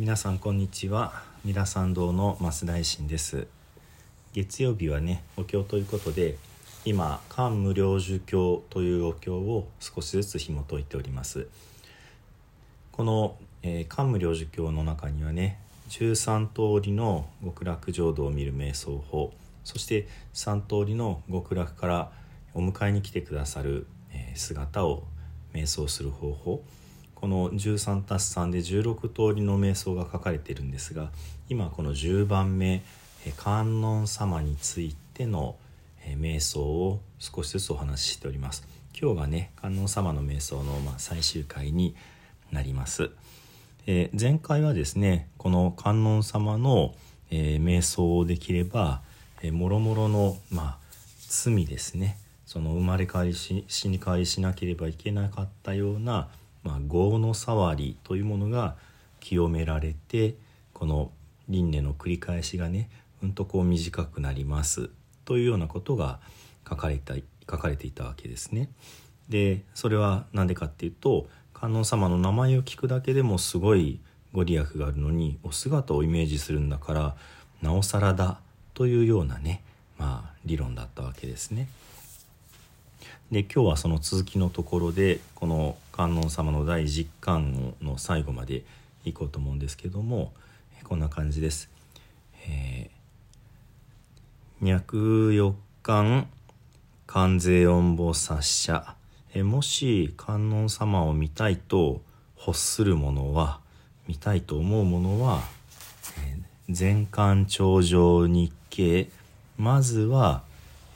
[0.00, 1.12] 皆さんこんにちは。
[1.44, 3.46] 三田参道の増大臣です。
[4.32, 6.38] 月曜日はねお経ということで
[6.86, 11.48] 今漢無量寿経というお経を少しずつ紐解いております。
[12.92, 15.58] この、えー、漢無量寿経の中にはね
[15.90, 22.10] 13通りの極楽浄土を見る瞑想法そして3通りの極楽から
[22.54, 25.02] お迎えに来てくださる、え、姿を
[25.52, 26.64] 瞑想する方法
[27.20, 31.10] この13たす3で16通りの瞑想が書かれているんですが
[31.50, 32.82] 今この10番目
[33.36, 35.56] 観音様についての
[36.06, 38.66] 瞑想を少しずつお話ししております。
[38.98, 41.94] 今日がね観音様の瞑想のま最終回に
[42.50, 43.10] なります、
[43.86, 46.94] え前回はですねこの観音様の、
[47.30, 49.02] え瞑想をできれば、
[49.42, 50.78] えもろもろのまあ
[51.28, 52.16] 罪ですね。
[52.46, 56.28] その生まれ変わりし死に変わりしなければいけなかったような
[56.62, 58.76] まあ、業の触りというものが
[59.20, 60.34] 清められて
[60.72, 61.10] この
[61.48, 62.88] 輪廻の繰り返しがね
[63.22, 64.90] うんとこう短くなります
[65.24, 66.20] というようなことが
[66.68, 67.14] 書かれた
[67.50, 68.70] 書かれていたわけですね。
[69.28, 74.00] でそれは何でかっていうと観音様の名前を聞くだけでもすごい
[74.32, 77.16] ご利益があるのにお姿をイメージするんだから
[77.62, 78.40] なおさらだ
[78.74, 79.62] というようなね
[79.98, 81.68] まあ理論だったわけですね。
[83.30, 88.62] で今日はその続きのところでこの観音様の第10巻の最後まで
[89.04, 90.32] いこうと思うんですけども
[90.84, 91.68] こんな感じです。
[92.48, 96.26] えー、脈四巻
[97.06, 98.94] 観世音菩薩者
[99.34, 102.00] えもし観音様を見たいと
[102.46, 103.60] 欲する者は
[104.08, 105.42] 見たいと思う者は、
[106.26, 106.38] え、
[106.70, 109.10] 全巻頂上日経
[109.58, 110.44] まずは、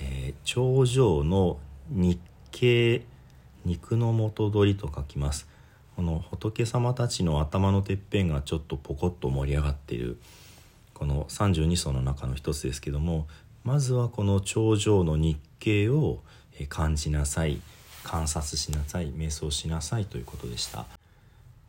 [0.00, 2.18] えー、頂上の日
[2.50, 3.04] 経
[3.68, 5.46] 肉の元取りと書きます。
[5.94, 10.18] この仏様たちの頭のてっぺんがちょっとポコッと盛り上がっている。
[10.94, 13.28] この32層の中の一つですけども
[13.62, 16.22] まずはこの頂上の日経を
[16.68, 17.60] 感じなさい。
[18.04, 19.12] 観察しなさい。
[19.12, 20.06] 瞑想しなさい。
[20.06, 20.86] ということでした。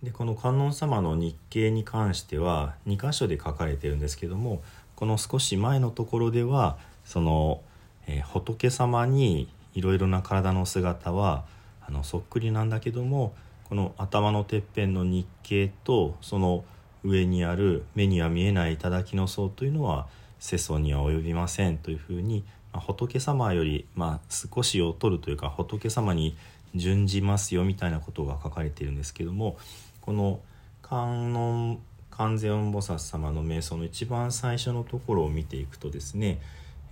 [0.01, 4.61] でこの観音様の日経に関しては2箇所で書かれてるんですけども
[4.95, 7.61] この少し前のところではその、
[8.07, 11.45] えー、仏様にいろいろな体の姿は
[11.89, 13.33] あのそっくりなんだけども
[13.67, 16.63] この頭のてっぺんの日経とその
[17.03, 20.07] 上にある目には見えない頂の層というのは
[20.39, 26.37] 世相には及びませんというふうに、まあ、仏様より、まあ、少しを取るというか仏様に
[26.75, 29.57] 準じますよみたいなことが書かれているんですけども
[30.01, 30.39] この
[30.83, 36.39] 観音観世音菩薩様の瞑想の一番最初のところを見ていくとですね、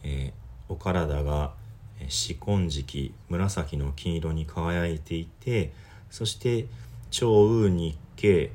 [0.04, 1.52] えー、お体が
[2.08, 5.74] 「四根敷紫の金色に輝いていて
[6.10, 6.68] そして
[7.10, 8.52] 長雨日経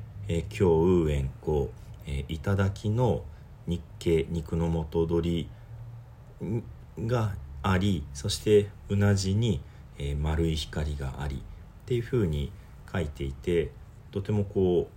[0.49, 1.69] 京雨円光
[2.29, 3.25] 頂の
[3.67, 5.49] 日経肉の元取
[6.41, 9.61] りがありそしてうなじに
[10.21, 11.39] 丸い光がありっ
[11.87, 12.51] ていうふうに
[12.93, 13.71] 書いていて
[14.11, 14.89] とてもこ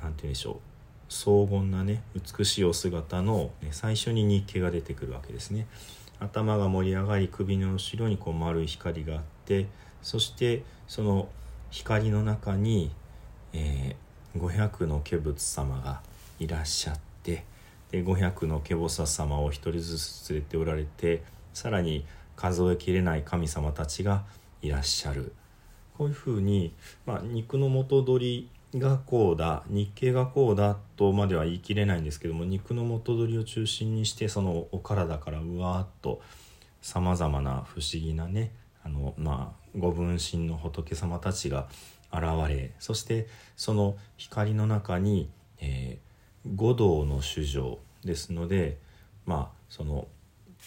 [0.00, 5.66] う何て言うんでしょう荘厳なね美しいお姿の最初に日経が出てくるわけですね。
[6.20, 9.66] 頭が盛り上がり首の後ろにこう丸い光があって
[10.02, 11.28] そしてその
[11.70, 12.90] 光の中に、
[13.52, 16.00] えー、500の化仏様が
[16.38, 17.44] いらっしゃって
[17.90, 21.22] で500の化菩薩様を一人ずつ連れておられて
[21.54, 22.04] さらに
[22.36, 24.24] 数えきれない神様たちが
[24.62, 25.32] いらっしゃる。
[25.96, 26.72] こういうふうに、
[27.06, 29.62] まあ、肉の元取りがこうだ。
[29.68, 36.20] 日系がこうだとまでは言い切れないんですけども肉の元取りを中心にしてそのお体からうわーっと
[36.82, 38.52] さまざまな不思議なね
[38.84, 41.68] あの、まあ、ご分身の仏様たちが
[42.12, 45.28] 現れそしてその光の中に、
[45.60, 48.78] えー、五道の主情ですので
[49.26, 50.06] まあその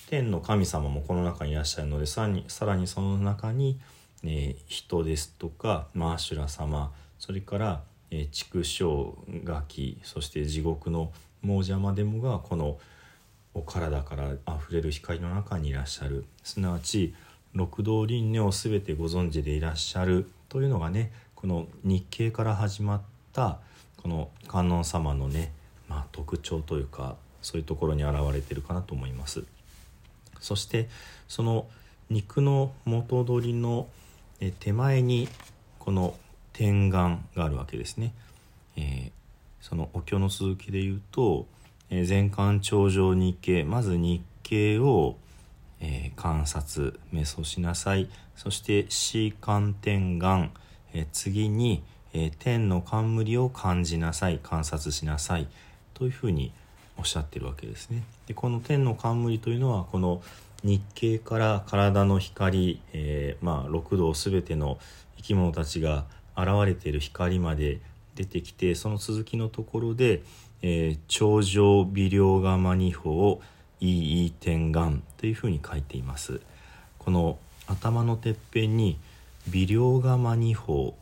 [0.10, 3.80] 天の神様もこの中にいらっしゃるのでさらにさらにその中に、
[4.24, 9.14] えー、人ですとかマーシュラ様それからえ畜生
[9.44, 11.12] ガキそして地獄の
[11.44, 12.78] 亡者までもがこの
[13.54, 17.14] お体からあふれる光の中にいらっしゃるすなわち
[17.54, 23.02] 六道輪廻を全てご存知でいらっしゃるというのがねこの日経から始まっ
[23.34, 23.60] た
[23.98, 25.52] この観音様のね、
[25.88, 29.44] まあ、特徴というかそういうところに現れてるかなと思います。
[30.40, 30.90] そして
[31.28, 31.68] その
[32.10, 33.88] 肉の元取りの
[34.60, 35.30] 手前に
[35.80, 36.16] この
[36.54, 38.14] 天眼があるわけですね。
[38.76, 39.12] えー、
[39.62, 41.48] そのお経の続きで言うと、
[41.90, 45.18] えー、全観頂上日経まず日経を、
[45.80, 50.52] えー、観察瞑想しなさいそして四観天眼、
[50.94, 51.84] えー、次に、
[52.14, 55.48] えー、天の冠を感じなさい観察しなさい
[55.94, 56.54] というふうに
[56.98, 58.04] おっしゃってるわけですね。
[58.28, 60.22] でこの天の冠というのはこの
[60.64, 64.78] 日経から体の光、えー、まあ、六道全ての
[65.18, 66.06] 生き物たちが
[66.38, 67.80] 現れている光まで
[68.16, 70.24] 出てきてその続きのところで
[70.62, 73.42] 「えー、頂上微量釜二法
[73.80, 76.42] いい天眼」というふうに書いています。
[77.00, 78.98] この頭のてっぺんに
[79.48, 80.96] 微量釜二法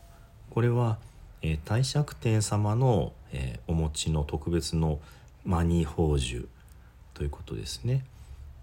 [0.49, 0.97] これは、
[1.41, 4.99] えー、大釈天様の、えー、お持ちの特別の
[5.45, 6.45] マニ宝珠
[7.13, 8.05] ということですね。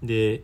[0.03, 0.43] で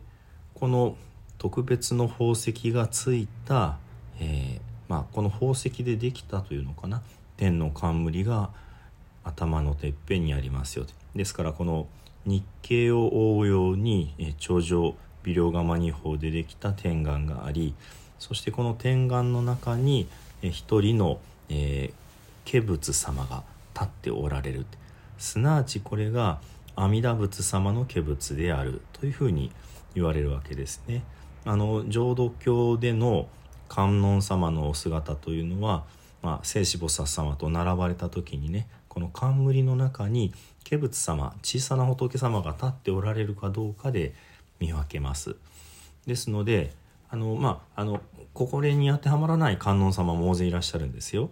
[0.55, 0.97] この
[1.39, 3.79] 特別の宝石がついた、
[4.21, 7.01] えー、まあ、この宝石でできたというのかな。
[7.39, 8.51] 天の冠が
[9.25, 10.85] 頭のてっぺんにありますよ
[11.17, 11.87] ですからこの
[12.27, 17.75] 日経を覆うように、頂上微量釜二法でできた天眼があり
[18.19, 20.09] そしてこの天眼の中に、
[20.43, 24.67] 一人の、えー、化仏様が立っておられる。
[25.17, 26.39] すなわちこれが
[26.77, 29.53] 阿弥陀仏様の化仏であるというふうに
[29.95, 31.03] 言われるわけですね。
[31.47, 33.27] あの浄土教での
[33.75, 35.85] 観音様のお姿というのは、
[36.21, 40.35] まあ、聖子菩薩様と並ばれた時にねこの冠の中に
[40.69, 44.13] 化仏様小さな仏様が立っておられるかどうかで
[44.61, 45.37] 見分けます。
[46.07, 46.71] ですので
[47.09, 48.03] あのまああの
[48.35, 51.31] ここに当てはまらない観音様も大勢いらっしゃるんですよ。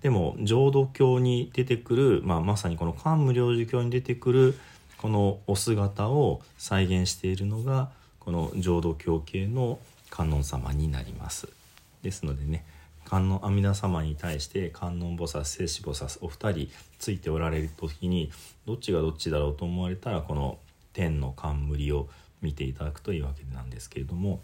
[0.00, 4.58] でも浄土教に出てくる、まあ、まさにこの漢無量寿経に出てくる
[4.96, 7.90] このお姿を再現しているのが
[8.20, 9.78] この浄土教系の
[10.08, 11.63] 観音様になります。
[12.04, 12.64] ですのでね
[13.04, 18.30] 観音阿弥陀様に対して観音菩薩聖子菩薩お二人ついておられる時に
[18.66, 20.58] どっちがどっちだろうと思われたらこの
[20.92, 22.08] 天の冠を
[22.40, 24.40] 見ていただくというわけなんですけれども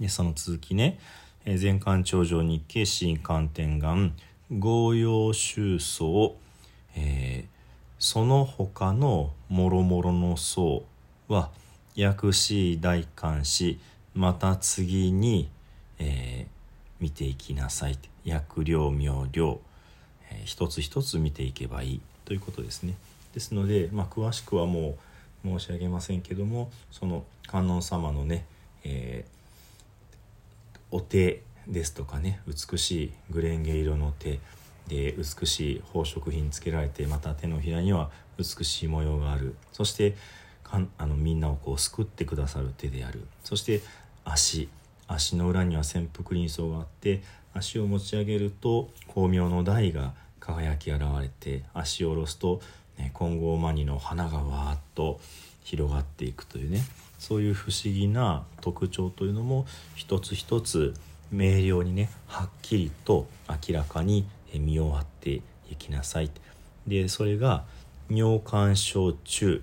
[0.00, 0.98] でその続きね
[1.44, 4.14] 「全観頂上日経新観天眼
[4.58, 6.36] 合用宗層」
[6.94, 7.48] えー、
[7.98, 10.84] その他のもろもろの層
[11.28, 11.50] は
[11.94, 13.78] 薬師大観師
[14.14, 15.48] また次に
[15.98, 16.51] 「えー、
[17.02, 17.98] 見ていきなさい。
[18.24, 19.60] 薬量妙量、
[20.30, 22.00] えー、一つ一つ見ていけばいい。
[22.24, 22.94] ということですね。
[23.34, 24.96] ですので、まあ、詳しくはも
[25.44, 28.44] う申し上げませんけどもその観音様のね、
[28.84, 34.38] えー、お手ですとかね美しいグレンゲ色の手
[34.86, 39.56] で美しい宝飾品つけられてまた手のひらには美しい模様がある。
[39.72, 40.14] そして
[40.62, 43.26] かんあのみんなをこう救ってくださる手である。
[43.42, 43.80] そして
[44.24, 44.68] 足。
[45.08, 47.22] 足の裏には潜伏輪層があって
[47.54, 52.60] 足を持ち上げると光明の台が輝き現れて足を下ろすと、
[52.98, 55.20] ね、金剛マニの花がわーっと
[55.62, 56.80] 広がっていくというね
[57.18, 60.94] そういう不思議な特徴というのも一つ一つ
[61.30, 65.40] 明瞭にねはっきりと明らかに見終わって
[65.70, 66.30] いきなさい。
[66.86, 67.64] でそれが
[68.10, 69.62] 尿管症中。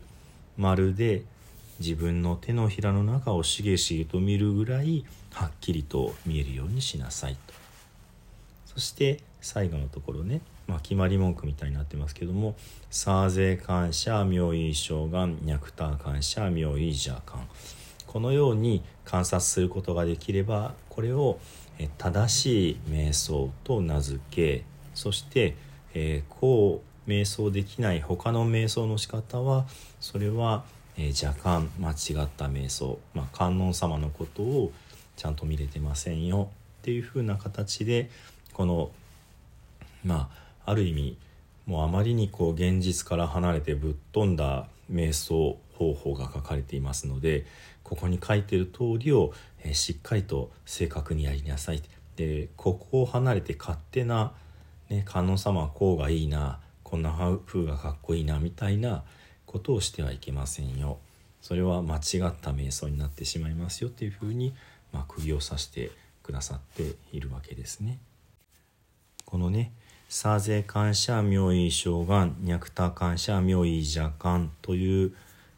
[0.60, 1.24] まるで
[1.80, 7.54] 自分の手のひらの中をしげしげと見るぐらいはっきりと見えるようにしなさいと。
[8.66, 12.56] そして最後のところね、まあ、決まり文句みたいになってますけども
[12.92, 17.48] 「サーゼ感謝妙意将願脈ター感謝妙意ジャ感」
[18.06, 21.40] このように観察することができればこれを
[21.98, 25.56] 正しい瞑想と名付けそして、
[25.94, 29.66] えー、こう瞑想できない他の瞑想の仕方は
[30.00, 30.64] それは
[31.02, 34.74] えー、若干間違った瞑想、まあ、観音様のことを
[35.16, 36.50] ちゃんと見れてませんよ
[36.82, 38.10] っていう風な形で
[38.52, 38.92] この
[40.04, 40.30] ま
[40.66, 41.18] あある意味
[41.66, 47.46] もうあまりにこう現実から離れてぶっ飛んだ瞑想方法が書かれていますので
[47.84, 51.82] ここに書いてる通りを、えー、しっかりと正確にやりなさい。
[52.18, 54.34] でここを離れて勝手な、
[54.90, 59.04] ね、観音様はこうがいいなこんな風がかっこいいなみたいな
[59.50, 61.00] ことをしてはいけませんよ
[61.42, 62.02] それは間違っ
[62.40, 64.54] た瞑想になってしまいますよっていうふうに、
[64.94, 65.90] まあ、釘を刺して
[66.22, 67.98] くださっているわけですね。
[69.26, 69.72] このね
[70.08, 75.16] 「サーゼ感謝妙意将願脈多感謝妙意邪感」という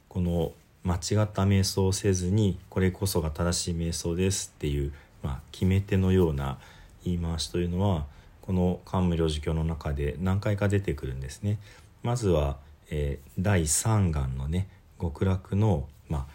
[0.08, 6.60] この間違った瞑想をせずにこれこそが正しい瞑想ですっていう、まあ、決め手のような
[7.04, 8.06] 言い回しというのは
[8.42, 11.60] この「漢無量寿経」の中で何回か出てくるんですね。
[12.04, 12.58] まずは
[12.92, 14.68] えー、第3眼のね
[15.00, 16.26] 極楽の、まあ、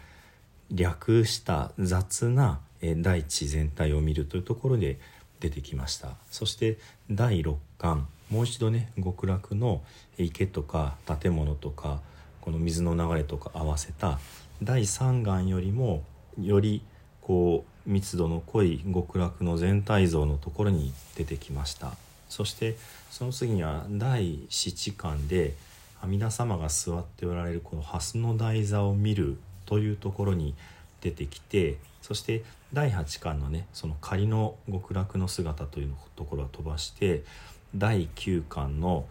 [0.71, 4.99] 略した雑な、えー、大地全体を見るというところで
[5.39, 6.15] 出てきました。
[6.29, 6.77] そして
[7.09, 9.81] 第6巻もう一度ね極楽の
[10.17, 12.01] 池とか建物とか
[12.41, 14.19] この水の流れとか合わせた
[14.61, 16.03] 第3眼よりも
[16.41, 16.81] より
[17.21, 21.93] こう密度の濃い極楽の全体像のところに出てきました。
[22.29, 22.75] そして
[23.09, 25.55] その次には第七巻で
[26.01, 30.55] 阿弥陀様が座っておられるこの蓮の台座を見るというところに
[31.01, 37.23] 出てきてそして第8巻のねその仮の極楽の姿というところは飛ばして
[37.75, 39.05] 第9巻の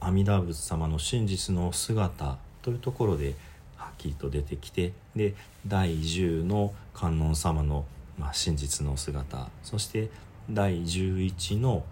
[0.00, 3.34] 阿弥陀仏様の真実の姿というところで
[3.76, 5.34] はっきりと出てきてで
[5.66, 7.84] 第10の観音様の、
[8.18, 10.10] まあ、真実の姿そして
[10.50, 11.84] 第11の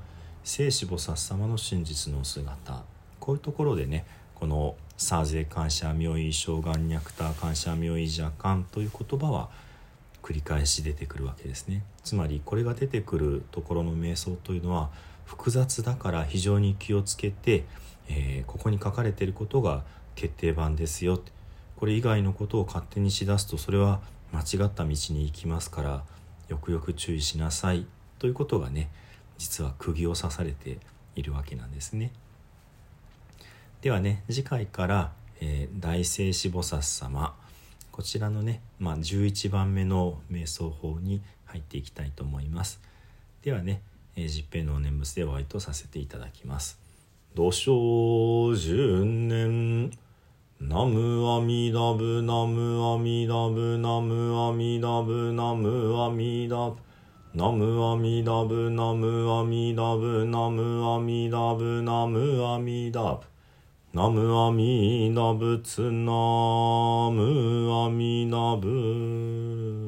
[0.43, 2.83] 聖子菩薩様の真実の姿
[3.21, 4.05] こういうところでね
[4.37, 9.49] この「サーゼ感謝妙意正願ニャクター感謝妙意邪感」という言葉は
[10.23, 14.91] 繰り返し出てくるわけですねつまりこれが出てくるところの瞑想というのは
[15.25, 17.65] 複雑だから非常に気をつけて、
[18.09, 21.21] えー、ここに書かれていることが決定版ですよ
[21.77, 24.01] これ以外のことを勝手にしだすとそれは
[24.33, 26.05] 間違った道に行きますから
[26.49, 27.87] よくよく注意しなさい
[28.19, 28.91] ということがね
[29.39, 30.79] 実は釘を刺されて
[31.15, 32.13] いるわけなんですね。
[33.83, 37.35] ではね次回から、えー、大聖子菩薩様
[37.93, 42.79] こちらのね、まあ、11番目の瞑想法に入っていきたいと思います。
[43.43, 43.81] ではね、
[44.17, 46.79] えー、十平の念仏でお会いとさせていただきます。
[47.35, 49.91] 土生十年
[50.61, 56.77] ナムアミダブナムアミダブナムアミダブナムアミダブ
[57.35, 63.36] ナムアミダブナムアミダブナムアミダブナムアミダブ。
[63.97, 66.13] ナムアミ陀ナブツナ
[67.11, 69.86] ムアミナブ。